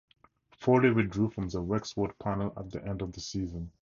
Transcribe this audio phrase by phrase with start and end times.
[0.57, 3.69] Foley withdrew from the Wexford panel at the end of the season.